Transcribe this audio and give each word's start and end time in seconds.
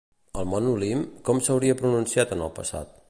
El 0.43 0.47
mont 0.53 0.69
Olimp, 0.71 1.03
com 1.29 1.43
s'hauria 1.49 1.77
pronunciat 1.83 2.35
en 2.37 2.43
el 2.47 2.51
passat? 2.59 2.99